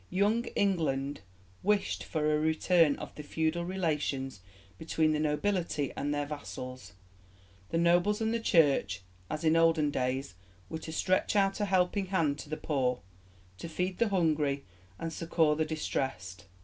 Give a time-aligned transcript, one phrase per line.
[0.09, 1.21] 'Young England'
[1.61, 4.39] wished for a return of the feudal relations
[4.79, 6.93] between the nobility and their vassals;
[7.69, 10.33] the nobles and the Church, as in olden days,
[10.71, 12.99] were to stretch out a helping hand to the poor,
[13.59, 14.65] to feed the hungry,
[14.97, 16.45] and succour the distressed.